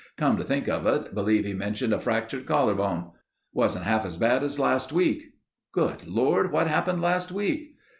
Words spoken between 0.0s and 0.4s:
Come